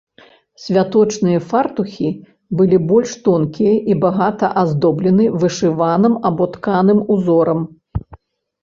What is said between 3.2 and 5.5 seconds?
тонкія і багата аздоблены